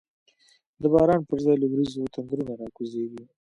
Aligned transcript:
د 0.81 0.83
باران 0.93 1.21
پر 1.29 1.37
ځای 1.45 1.55
له 1.59 1.67
وریځو، 1.71 2.11
تندرونه 2.13 2.53
را 2.59 2.67
کوزیږی 2.75 3.23